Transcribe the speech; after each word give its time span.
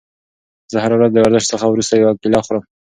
زه 0.71 0.77
هره 0.83 0.95
ورځ 0.99 1.11
د 1.13 1.17
ورزش 1.23 1.43
څخه 1.51 1.65
وروسته 1.69 1.93
یوه 1.95 2.13
کیله 2.21 2.39
خورم. 2.45 2.63